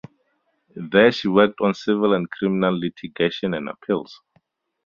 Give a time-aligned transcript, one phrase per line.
[0.89, 4.19] There she worked on civil and criminal litigation and appeals.